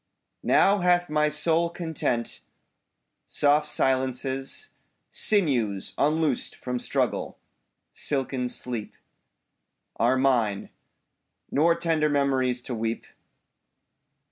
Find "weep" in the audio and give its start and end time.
12.73-13.05